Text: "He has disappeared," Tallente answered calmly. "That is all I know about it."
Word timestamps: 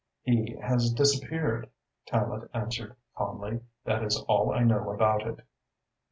"He 0.23 0.55
has 0.63 0.91
disappeared," 0.91 1.69
Tallente 2.07 2.49
answered 2.55 2.95
calmly. 3.15 3.59
"That 3.85 4.01
is 4.03 4.17
all 4.27 4.51
I 4.51 4.63
know 4.63 4.89
about 4.89 5.21
it." 5.27 5.41